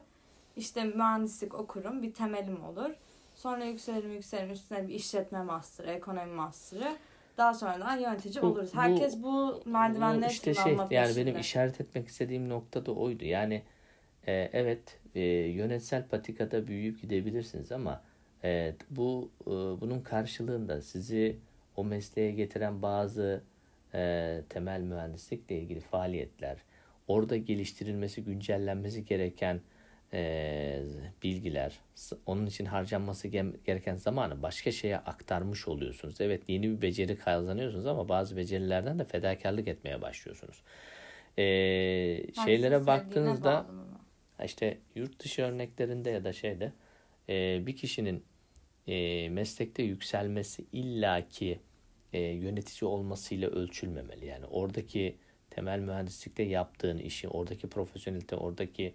[0.56, 2.90] İşte mühendislik okurum, bir temelim olur.
[3.34, 6.96] Sonra yükselirim yükselirim üstüne bir işletme master'ı, ekonomi master'ı.
[7.38, 8.74] Daha sonra da yönetici Bu- oluruz.
[8.74, 11.26] Herkes bu, Bu merdivenleri işte şey yani peşinde.
[11.26, 13.24] benim işaret etmek istediğim nokta da oydu.
[13.24, 13.62] Yani
[14.26, 18.02] e, evet e, yönetsel patikada büyüyüp gidebilirsiniz ama
[18.44, 21.36] e, bu e, bunun karşılığında sizi
[21.76, 23.42] o mesleğe getiren bazı
[23.94, 26.56] e, temel mühendislikle ilgili faaliyetler,
[27.08, 29.60] orada geliştirilmesi, güncellenmesi gereken
[30.12, 30.82] e,
[31.22, 31.78] bilgiler,
[32.26, 36.20] onun için harcanması gereken zamanı başka şeye aktarmış oluyorsunuz.
[36.20, 40.62] Evet yeni bir beceri kazanıyorsunuz ama bazı becerilerden de fedakarlık etmeye başlıyorsunuz.
[41.38, 41.44] E,
[42.44, 43.66] şeylere baktığınızda
[44.44, 46.72] işte yurt dışı örneklerinde ya da şeyde
[47.28, 48.24] e, bir kişinin
[48.86, 51.60] e, meslekte yükselmesi illaki
[52.12, 54.26] e, yönetici olmasıyla ölçülmemeli.
[54.26, 55.16] Yani oradaki
[55.50, 58.94] temel mühendislikte yaptığın işi, oradaki profesyonelite, oradaki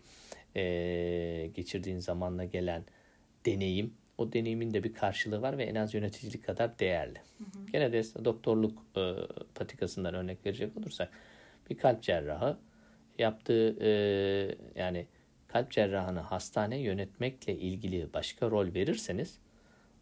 [0.55, 2.83] e, geçirdiğin zamanla gelen
[3.45, 7.21] deneyim, o deneyimin de bir karşılığı var ve en az yöneticilik kadar değerli.
[7.71, 9.13] Gene de doktorluk e,
[9.55, 11.09] patikasından örnek verecek olursak
[11.69, 12.57] bir kalp cerrahı
[13.19, 13.89] yaptığı e,
[14.75, 15.07] yani
[15.47, 19.39] kalp cerrahını hastane yönetmekle ilgili başka rol verirseniz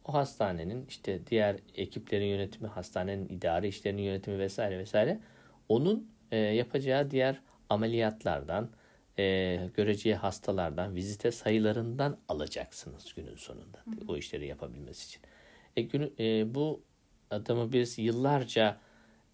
[0.07, 5.19] o hastanenin işte diğer ekiplerin yönetimi, hastanenin idari işlerinin yönetimi vesaire vesaire
[5.69, 8.69] onun e, yapacağı diğer ameliyatlardan,
[9.19, 15.21] e, göreceği hastalardan, vizite sayılarından alacaksınız günün sonunda o işleri yapabilmesi için.
[15.75, 16.81] E, günü, e, bu
[17.31, 18.77] adamı biz yıllarca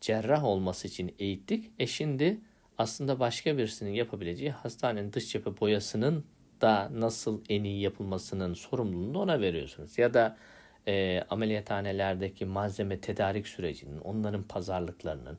[0.01, 1.71] cerrah olması için eğittik.
[1.79, 2.39] E şimdi
[2.77, 6.25] aslında başka birisinin yapabileceği hastanenin dış cephe boyasının
[6.61, 9.97] da nasıl en iyi yapılmasının sorumluluğunu ona veriyorsunuz.
[9.97, 10.37] Ya da
[10.87, 15.37] e, ameliyathanelerdeki malzeme tedarik sürecinin, onların pazarlıklarının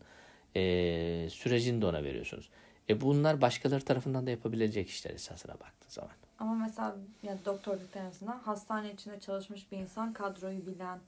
[0.57, 2.49] e, sürecini de ona veriyorsunuz.
[2.89, 6.11] E bunlar başkaları tarafından da yapabilecek işler esasına baktığın zaman.
[6.39, 10.99] Ama mesela ya doktorluk en azından hastane içinde çalışmış bir insan, kadroyu bilen,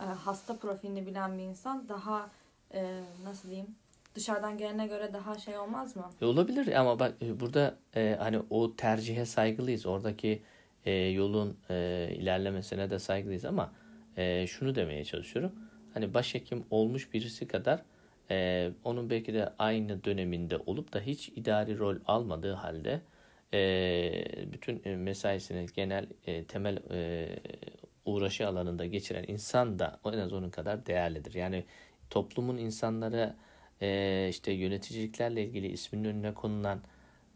[0.00, 2.30] e, hasta profilini bilen bir insan daha
[2.74, 3.74] e, nasıl diyeyim
[4.16, 6.10] dışarıdan gelene göre daha şey olmaz mı?
[6.22, 9.86] E, olabilir ama bak e, burada e, hani o tercihe saygılıyız.
[9.86, 10.42] Oradaki
[10.86, 13.72] e, yolun e, ilerlemesine de saygılıyız ama
[14.16, 15.52] e, şunu demeye çalışıyorum.
[15.94, 17.82] Hani başhekim olmuş birisi kadar
[18.30, 23.00] e, onun belki de aynı döneminde olup da hiç idari rol almadığı halde
[23.54, 27.28] e, bütün e, mesaisini genel e, temel e,
[28.04, 31.34] uğraşı alanında geçiren insan da en az onun kadar değerlidir.
[31.34, 31.64] Yani
[32.10, 33.36] toplumun insanlara
[33.82, 36.80] e, işte yöneticiliklerle ilgili isminin önüne konulan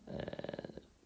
[0.08, 0.14] e,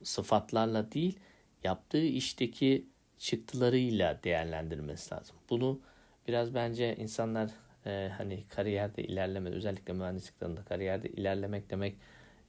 [0.03, 1.19] sıfatlarla değil
[1.65, 2.87] yaptığı işteki
[3.19, 5.37] çıktılarıyla değerlendirmesi lazım.
[5.51, 5.81] Bunu
[6.29, 7.51] biraz bence insanlar
[7.87, 11.97] e, hani kariyerde ilerleme özellikle mühendislik alanında kariyerde ilerlemek demek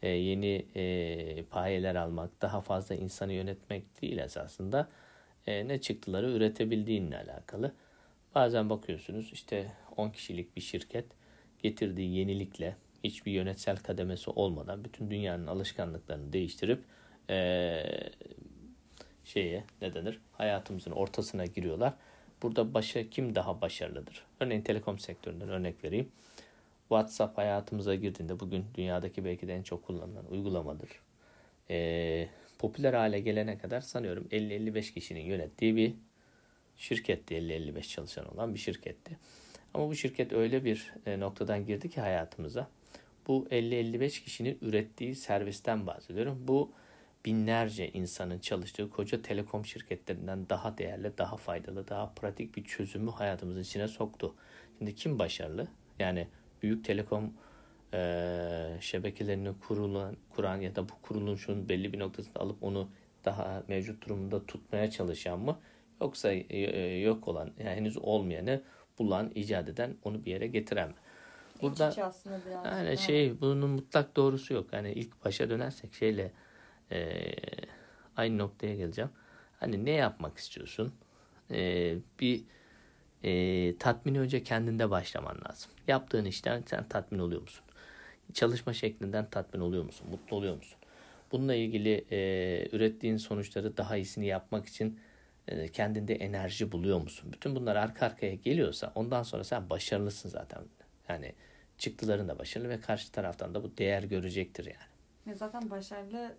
[0.02, 4.90] e, yeni e, payeler almak, daha fazla insanı yönetmek değil esasında.
[5.48, 7.74] E, ne çıktıları üretebildiğinle alakalı.
[8.36, 11.06] Bazen bakıyorsunuz işte 10 kişilik bir şirket
[11.64, 16.84] getirdiği yenilikle hiçbir yönetsel kademesi olmadan bütün dünyanın alışkanlıklarını değiştirip
[17.30, 17.84] e,
[19.26, 21.94] şeye ne denir hayatımızın ortasına giriyorlar.
[22.42, 24.24] Burada başa kim daha başarılıdır?
[24.40, 26.12] Örneğin telekom sektöründen örnek vereyim.
[26.80, 30.90] WhatsApp hayatımıza girdiğinde bugün dünyadaki belki de en çok kullanılan uygulamadır.
[31.70, 32.28] E,
[32.60, 35.94] popüler hale gelene kadar sanıyorum 50-55 kişinin yönettiği bir
[36.78, 37.36] şirketti.
[37.36, 39.18] 50-55 çalışan olan bir şirketti.
[39.74, 42.68] Ama bu şirket öyle bir e, noktadan girdi ki hayatımıza.
[43.28, 46.44] Bu 50-55 kişinin ürettiği servisten bahsediyorum.
[46.48, 46.72] Bu
[47.26, 53.62] binlerce insanın çalıştığı koca telekom şirketlerinden daha değerli, daha faydalı, daha pratik bir çözümü hayatımızın
[53.62, 54.36] içine soktu.
[54.78, 55.68] Şimdi kim başarılı?
[56.00, 56.28] Yani
[56.62, 57.34] büyük telekom
[57.94, 62.90] e, şebekelerini kurulan, kuran ya da bu kuruluşun belli bir noktasında alıp onu
[63.26, 65.60] daha mevcut durumunda tutmaya çalışan mı?
[66.02, 68.62] Yoksa e, yok olan, yani henüz olmayanı
[69.00, 70.96] bulan, icat eden, onu bir yere getiren mi?
[71.62, 71.94] Burada.
[72.66, 74.68] Yani şey bunun mutlak doğrusu yok.
[74.72, 76.32] Hani ilk başa dönersek şeyle
[76.92, 77.32] e,
[78.18, 79.10] aynı noktaya geleceğim.
[79.60, 80.94] Hani ne yapmak istiyorsun?
[81.52, 82.44] E, bir
[83.24, 85.72] e, tatmini önce kendinde başlaman lazım.
[85.88, 87.66] Yaptığın işten sen tatmin oluyor musun?
[88.34, 90.08] Çalışma şeklinden tatmin oluyor musun?
[90.12, 90.78] Mutlu oluyor musun?
[91.32, 92.18] Bununla ilgili e,
[92.72, 95.00] ürettiğin sonuçları daha iyisini yapmak için
[95.48, 97.34] e, kendinde enerji buluyor musun?
[97.34, 100.62] Bütün bunlar arka arkaya geliyorsa ondan sonra sen başarılısın zaten.
[101.10, 101.34] Yani
[101.78, 104.92] çıktıların da başarılı ve karşı taraftan da bu değer görecektir yani.
[105.26, 106.36] Ya zaten başarılı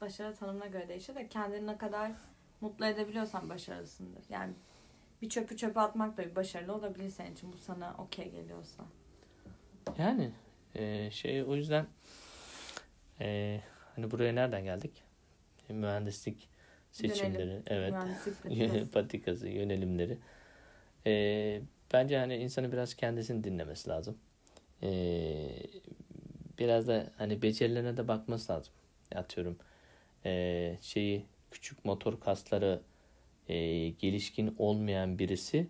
[0.00, 2.12] başarı tanımına göre değişir de kendini ne kadar
[2.60, 4.24] mutlu edebiliyorsan başarılısındır.
[4.28, 4.52] Yani
[5.22, 7.52] bir çöpü çöpe atmak da bir başarılı olabilir senin için.
[7.52, 8.84] Bu sana okey geliyorsa.
[9.98, 10.30] Yani
[10.74, 11.86] e, şey o yüzden
[13.20, 13.60] e,
[13.96, 15.02] hani buraya nereden geldik?
[15.68, 16.48] E, mühendislik
[16.92, 17.62] seçimleri, Yönelim.
[17.66, 18.90] evet, Mühendislik patikası.
[18.90, 20.18] patikası, yönelimleri.
[21.06, 24.18] E, bence hani insanı biraz kendisini dinlemesi lazım.
[24.82, 24.90] E,
[26.58, 28.74] biraz da hani becerilerine de bakması lazım.
[29.14, 29.58] Atıyorum
[30.26, 32.80] e, şeyi küçük motor kasları
[33.48, 35.66] e, gelişkin olmayan birisi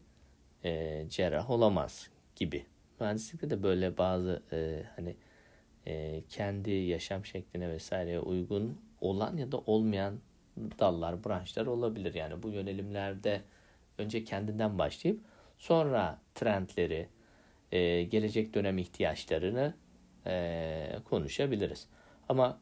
[0.64, 2.66] e, cerrah olamaz gibi.
[3.00, 5.16] Mühendislikte de böyle bazı e, hani
[5.86, 10.20] e, kendi yaşam şekline vesaireye uygun olan ya da olmayan
[10.78, 12.14] dallar, branşlar olabilir.
[12.14, 13.42] Yani bu yönelimlerde
[13.98, 15.20] önce kendinden başlayıp
[15.58, 17.08] sonra trendleri,
[17.72, 19.74] e, gelecek dönem ihtiyaçlarını
[20.26, 21.88] e, konuşabiliriz.
[22.28, 22.60] Ama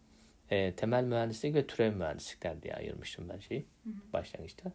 [0.51, 3.65] e, temel mühendislik ve türev mühendislikler diye ayırmıştım ben şeyi
[4.13, 4.73] başlangıçta.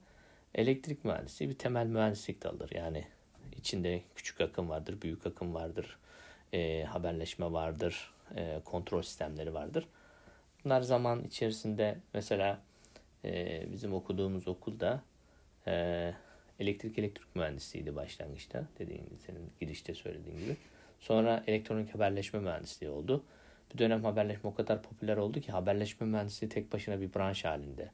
[0.56, 2.72] Elektrik mühendisliği bir temel mühendislik dalıdır.
[2.76, 3.04] Yani
[3.58, 5.98] içinde küçük akım vardır, büyük akım vardır,
[6.54, 9.88] e, haberleşme vardır, e, kontrol sistemleri vardır.
[10.66, 12.62] Bunlar zaman içerisinde mesela
[13.26, 15.04] e, bizim okuduğumuz okulda
[15.68, 16.14] e,
[16.60, 20.56] elektrik elektrik mühendisliğiydi başlangıçta dediğin senin girişte söylediğin gibi.
[21.00, 23.24] Sonra elektronik haberleşme mühendisliği oldu.
[23.74, 27.92] Bir dönem haberleşme o kadar popüler oldu ki haberleşme mühendisliği tek başına bir branş halinde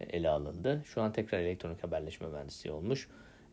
[0.00, 0.82] e, ele alındı.
[0.84, 3.08] Şu an tekrar elektronik haberleşme mühendisliği olmuş.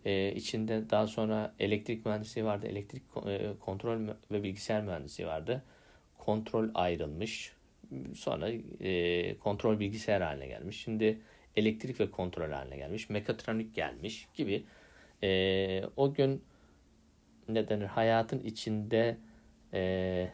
[0.06, 5.64] Ee, içinde daha sonra elektrik mühendisliği vardı, elektrik e, kontrol ve bilgisayar mühendisliği vardı.
[6.18, 7.54] Kontrol ayrılmış.
[8.16, 8.50] Sonra
[8.80, 10.82] e, kontrol bilgisayar haline gelmiş.
[10.82, 11.20] Şimdi
[11.56, 13.10] elektrik ve kontrol haline gelmiş.
[13.10, 14.64] Mekatronik gelmiş gibi.
[15.24, 16.44] E, o gün
[17.50, 19.18] ne denir hayatın içinde
[19.74, 20.30] e,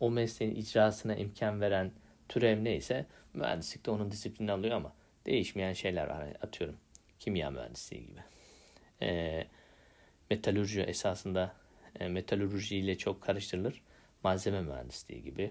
[0.00, 1.92] o mesleğin icrasına imkan veren
[2.28, 4.92] türev neyse mühendislikte onun disiplini alıyor ama
[5.26, 6.26] değişmeyen şeyler var.
[6.42, 6.76] Atıyorum
[7.18, 8.20] kimya mühendisliği gibi.
[9.02, 9.46] E,
[10.30, 11.52] metalürji esasında
[12.00, 13.82] e, metalürji ile çok karıştırılır.
[14.24, 15.50] Malzeme mühendisliği gibi,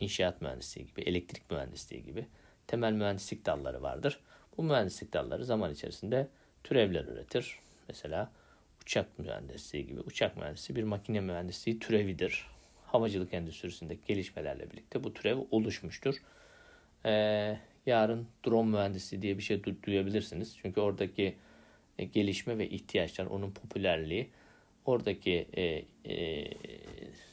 [0.00, 2.26] inşaat mühendisliği gibi, elektrik mühendisliği gibi
[2.66, 4.20] temel mühendislik dalları vardır.
[4.56, 6.28] Bu mühendislik dalları zaman içerisinde
[6.64, 7.58] türevler üretir.
[7.88, 8.32] Mesela
[8.82, 10.00] uçak mühendisliği gibi.
[10.00, 12.46] Uçak mühendisliği bir makine mühendisliği türevidir.
[12.92, 16.14] Havacılık endüstrisindeki gelişmelerle birlikte bu türev oluşmuştur.
[17.04, 20.56] Ee, yarın drone mühendisliği diye bir şey du- duyabilirsiniz.
[20.62, 21.36] Çünkü oradaki
[21.98, 24.30] e, gelişme ve ihtiyaçlar, onun popülerliği
[24.84, 26.50] oradaki e, e,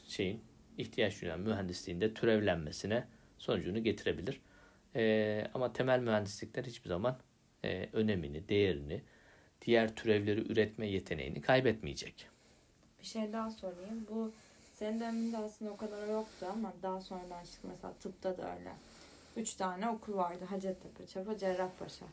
[0.08, 0.40] şeyin
[0.78, 3.04] ihtiyaç duyan mühendisliğinde türevlenmesine
[3.38, 4.40] sonucunu getirebilir.
[4.96, 7.18] E, ama temel mühendislikler hiçbir zaman
[7.64, 9.02] e, önemini, değerini,
[9.66, 12.28] diğer türevleri üretme yeteneğini kaybetmeyecek.
[13.00, 14.06] Bir şey daha sorayım.
[14.10, 14.32] Bu
[14.78, 17.68] senin döneminde aslında o kadar yoktu ama daha sonradan çıktı.
[17.70, 18.72] Mesela tıpta da öyle.
[19.36, 20.44] Üç tane okul vardı.
[20.44, 22.06] Hacettepe, Çapa, Cerrahpaşa.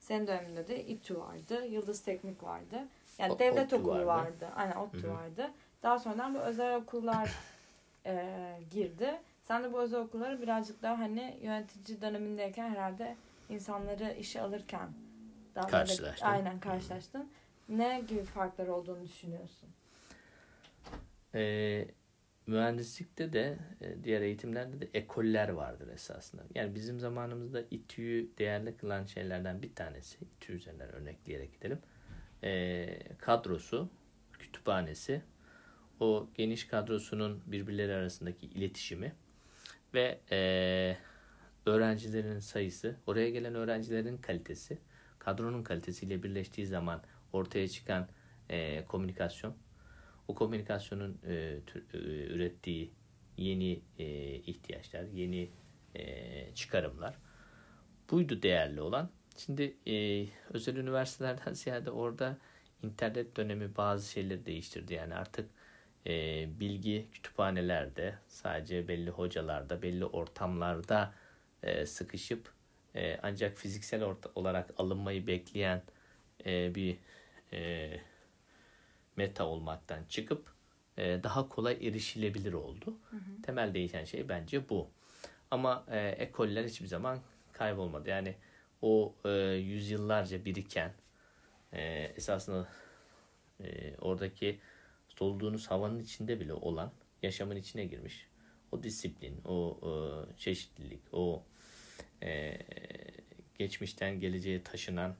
[0.00, 1.66] Senin döneminde de İTÜ vardı.
[1.66, 2.86] Yıldız Teknik vardı.
[3.18, 4.06] Yani O- devlet okulu vardı.
[4.06, 4.48] vardı.
[4.56, 5.50] Aynen ODTÜ vardı.
[5.82, 7.30] Daha sonradan bu özel okullar
[8.06, 8.36] e,
[8.70, 9.20] girdi.
[9.44, 13.16] Sen de bu özel okulları birazcık daha hani yönetici dönemindeyken herhalde
[13.48, 14.88] insanları işe alırken
[15.54, 16.26] daha Karşılaştın.
[16.26, 17.28] aynen karşılaştın.
[17.68, 19.68] Ne gibi farklar olduğunu düşünüyorsun?
[21.34, 21.84] E,
[22.50, 26.42] mühendislikte de e, diğer eğitimlerde de ekoller vardır esasında.
[26.54, 31.78] Yani bizim zamanımızda İTÜ'yü değerli kılan şeylerden bir tanesi, İTÜ üzerinden örnekleyerek gidelim.
[32.44, 33.88] E, kadrosu,
[34.38, 35.22] kütüphanesi,
[36.00, 39.12] o geniş kadrosunun birbirleri arasındaki iletişimi
[39.94, 40.96] ve e,
[41.66, 44.78] öğrencilerin sayısı, oraya gelen öğrencilerin kalitesi,
[45.18, 48.08] kadronun kalitesiyle birleştiği zaman ortaya çıkan
[48.48, 49.54] e, komünikasyon,
[50.30, 51.98] o komünikasyonun e, tür- e,
[52.34, 52.90] ürettiği
[53.36, 55.50] yeni e, ihtiyaçlar, yeni
[55.94, 57.14] e, çıkarımlar
[58.10, 59.10] buydu değerli olan.
[59.36, 62.38] Şimdi e, özel üniversitelerden ziyade orada
[62.82, 64.94] internet dönemi bazı şeyleri değiştirdi.
[64.94, 65.50] Yani artık
[66.06, 66.12] e,
[66.60, 71.14] bilgi kütüphanelerde sadece belli hocalarda, belli ortamlarda
[71.62, 72.52] e, sıkışıp
[72.94, 75.82] e, ancak fiziksel orta- olarak alınmayı bekleyen
[76.46, 76.96] e, bir
[77.52, 77.90] e,
[79.16, 80.54] meta olmaktan çıkıp
[80.98, 82.96] e, daha kolay erişilebilir oldu.
[83.42, 84.90] Temel değişen şey bence bu.
[85.50, 87.18] Ama e, ekoller hiçbir zaman
[87.52, 88.08] kaybolmadı.
[88.08, 88.34] Yani
[88.82, 90.92] o e, yüzyıllarca biriken
[91.72, 91.82] e,
[92.16, 92.68] esasında
[93.64, 94.60] e, oradaki
[95.08, 96.92] soluduğunuz havanın içinde bile olan
[97.22, 98.26] yaşamın içine girmiş.
[98.72, 99.92] O disiplin, o e,
[100.36, 101.42] çeşitlilik, o
[102.22, 102.58] e,
[103.58, 105.14] geçmişten geleceğe taşınan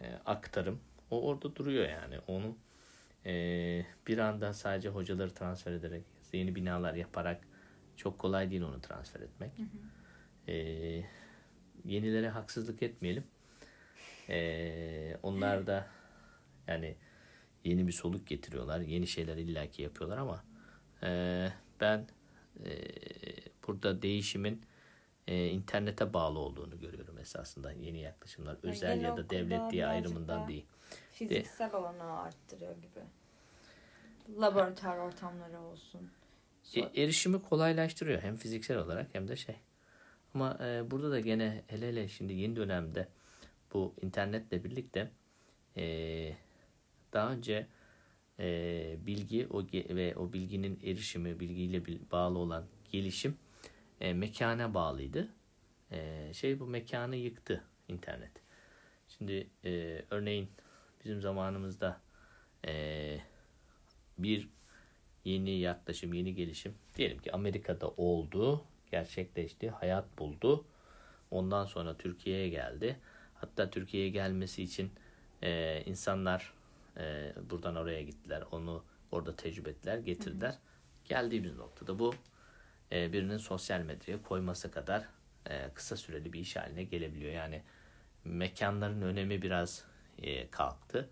[0.00, 0.80] e, aktarım
[1.10, 2.18] o orada duruyor yani.
[2.26, 2.56] Onu
[3.26, 3.32] e,
[4.06, 7.40] bir anda sadece hocaları transfer ederek yeni binalar yaparak
[7.96, 9.52] çok kolay değil onu transfer etmek.
[10.48, 11.04] Ee,
[11.84, 13.24] yenilere haksızlık etmeyelim.
[14.28, 15.86] Ee, onlar da
[16.66, 16.96] yani
[17.64, 18.80] yeni bir soluk getiriyorlar.
[18.80, 20.44] Yeni şeyler illaki yapıyorlar ama
[21.02, 21.48] e,
[21.80, 22.06] ben
[22.64, 22.70] e,
[23.66, 24.62] burada değişimin
[25.28, 28.52] e, internete bağlı olduğunu görüyorum esasında yeni yaklaşımlar.
[28.52, 30.66] Yani Özel ya da devlet diye ayrımından değil.
[31.12, 33.00] Fiziksel olanı arttırıyor gibi.
[34.40, 36.10] Laboratuvar ortamları olsun.
[36.76, 39.56] E, erişimi kolaylaştırıyor hem fiziksel olarak hem de şey.
[40.34, 43.08] Ama e, burada da gene hele hele şimdi yeni dönemde
[43.74, 45.10] bu internetle birlikte
[45.76, 46.36] e,
[47.12, 47.66] daha önce
[48.38, 53.36] e, bilgi o ve o bilginin erişimi bilgiyle bil- bağlı olan gelişim
[54.00, 55.28] e, mekana bağlıydı.
[55.92, 58.32] E, şey bu mekanı yıktı internet.
[59.08, 60.50] Şimdi e, örneğin
[61.04, 62.00] bizim zamanımızda
[62.66, 63.20] e,
[64.18, 64.48] bir
[65.24, 70.64] yeni yaklaşım, yeni gelişim diyelim ki Amerika'da oldu, gerçekleşti, hayat buldu.
[71.30, 72.96] Ondan sonra Türkiye'ye geldi.
[73.34, 74.90] Hatta Türkiye'ye gelmesi için
[75.42, 76.54] e, insanlar
[76.96, 78.44] e, buradan oraya gittiler.
[78.50, 80.58] Onu orada tecrübe ettiler, getirdiler.
[81.04, 82.14] Geldiğimiz noktada bu
[82.92, 85.08] e, birinin sosyal medyaya koyması kadar
[85.46, 87.32] e, kısa süreli bir iş haline gelebiliyor.
[87.32, 87.62] Yani
[88.24, 89.84] mekanların önemi biraz
[90.18, 91.10] e, kalktı.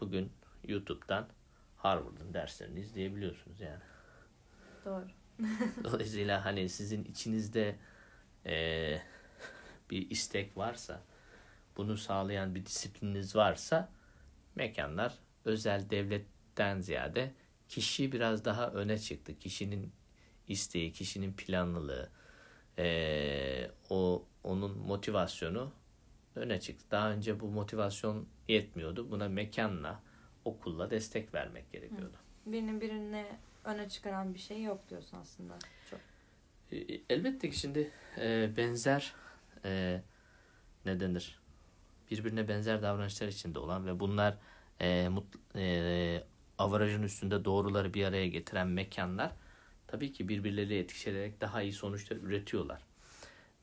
[0.00, 0.32] Bugün
[0.64, 1.28] YouTube'dan
[1.76, 3.82] Harvard'ın derslerini izleyebiliyorsunuz yani.
[4.84, 5.06] Doğru.
[5.84, 7.76] Dolayısıyla hani sizin içinizde
[9.90, 11.02] bir istek varsa,
[11.76, 13.88] bunu sağlayan bir disiplininiz varsa
[14.54, 17.32] mekanlar özel devletten ziyade
[17.68, 19.38] kişi biraz daha öne çıktı.
[19.38, 19.92] Kişinin
[20.50, 22.08] isteği, kişinin planlılığı,
[22.78, 25.72] eee, o onun motivasyonu
[26.34, 26.84] öne çıktı.
[26.90, 29.10] Daha önce bu motivasyon yetmiyordu.
[29.10, 30.02] Buna mekanla,
[30.44, 32.16] okulla destek vermek gerekiyordu.
[32.46, 33.26] Birinin birini
[33.64, 35.58] öne çıkaran bir şey yok diyorsun aslında.
[35.90, 36.00] Çok.
[36.72, 39.12] E, Elbette ki şimdi e, benzer
[39.64, 40.02] e,
[40.86, 41.40] ne denir?
[42.10, 44.38] Birbirine benzer davranışlar içinde olan ve bunlar
[44.80, 45.24] e, mut,
[45.56, 46.24] e,
[46.58, 49.32] avarajın üstünde doğruları bir araya getiren mekanlar
[49.90, 52.82] tabii ki birbirleriyle etkileşerek daha iyi sonuçlar üretiyorlar.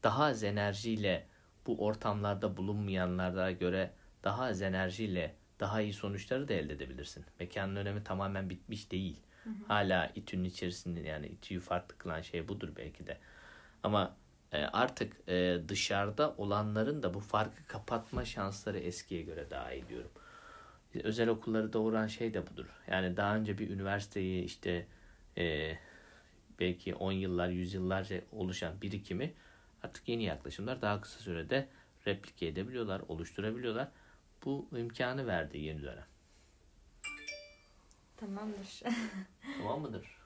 [0.03, 1.25] Daha az enerjiyle
[1.67, 3.91] bu ortamlarda bulunmayanlara göre
[4.23, 7.25] daha az enerjiyle daha iyi sonuçları da elde edebilirsin.
[7.39, 9.19] Mekanın önemi tamamen bitmiş değil.
[9.67, 13.17] Hala İTÜ'nün içerisinde yani İTÜ'yü farklı kılan şey budur belki de.
[13.83, 14.15] Ama
[14.51, 20.11] e, artık e, dışarıda olanların da bu farkı kapatma şansları eskiye göre daha iyi diyorum.
[21.03, 22.65] Özel okulları doğuran şey de budur.
[22.87, 24.87] Yani daha önce bir üniversiteyi işte
[25.37, 25.77] e,
[26.59, 29.33] belki 10 yıllar, 100 yıllarca oluşan birikimi
[29.83, 31.67] artık yeni yaklaşımlar daha kısa sürede
[32.07, 33.87] replike edebiliyorlar, oluşturabiliyorlar.
[34.45, 36.05] Bu imkanı verdi yeni dönem.
[38.17, 38.81] Tamamdır.
[39.57, 40.17] Tamam mıdır?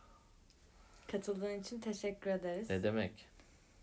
[1.08, 2.70] Katıldığın için teşekkür ederiz.
[2.70, 3.26] Ne demek?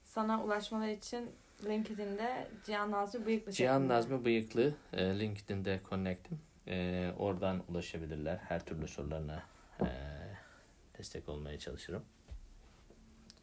[0.04, 1.30] Sana ulaşmalar için
[1.64, 3.88] LinkedIn'de Cihan Nazmi Bıyıklı Cihan.
[3.88, 6.40] Nazmi Bıyıklı e, LinkedIn'de connect'im.
[6.66, 8.36] E, oradan ulaşabilirler.
[8.36, 9.42] Her türlü sorularına
[9.80, 9.88] e,
[10.98, 12.04] destek olmaya çalışırım.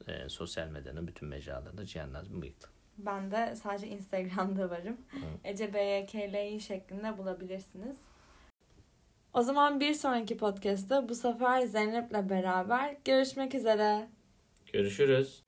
[0.08, 2.68] E, sosyal medyanın bütün mecralarında Cihan Nazmi Bıyıklı.
[2.98, 4.98] Ben de sadece Instagram'da varım.
[5.44, 7.98] Ece BYKLİ şeklinde bulabilirsiniz.
[9.34, 14.08] O zaman bir sonraki podcast'ta bu sefer Zeynep'le beraber görüşmek üzere.
[14.74, 15.44] Görüşürüz.